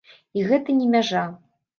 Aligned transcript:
І 0.39 0.45
гэта 0.51 0.75
не 0.77 0.87
мяжа. 0.95 1.21